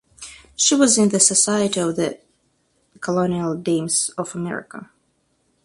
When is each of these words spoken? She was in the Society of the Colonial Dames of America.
She 0.55 0.73
was 0.73 0.97
in 0.97 1.09
the 1.09 1.19
Society 1.19 1.79
of 1.79 1.95
the 1.95 2.19
Colonial 3.01 3.53
Dames 3.53 4.09
of 4.17 4.33
America. 4.33 4.89